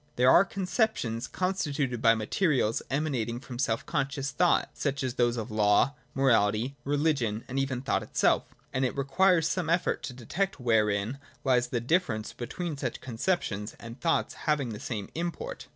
[0.15, 5.13] There are concep tions constituted by materials emanating from self con scious thought, such as
[5.13, 10.01] those of law, morality, religion, and even of thought itself, and it requires some effort
[10.01, 15.07] to detect wherein lies the difference between such con ceptions and thoughts having the same
[15.13, 15.67] import.